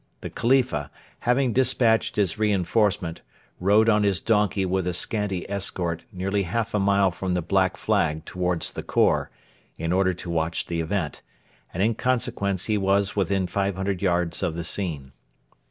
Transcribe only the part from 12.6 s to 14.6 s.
he was within 500 yards of